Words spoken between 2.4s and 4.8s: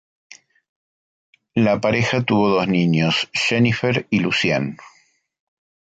dos niños, Jennifer y Lucien.